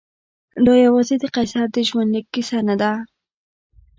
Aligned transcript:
دا 0.65 0.73
یوازې 0.85 1.15
د 1.19 1.23
قیصر 1.35 1.63
د 1.71 1.77
ژوندلیک 1.89 2.25
کیسه 2.33 2.59
نه 2.67 2.75
ده. 2.81 2.91